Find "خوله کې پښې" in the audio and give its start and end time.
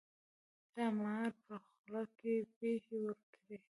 1.65-2.95